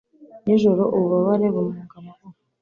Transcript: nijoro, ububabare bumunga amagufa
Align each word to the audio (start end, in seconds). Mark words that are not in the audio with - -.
nijoro, 0.45 0.83
ububabare 0.95 1.47
bumunga 1.53 1.93
amagufa 1.99 2.39